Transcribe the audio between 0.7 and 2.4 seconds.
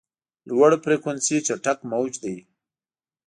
فریکونسي چټک موج دی.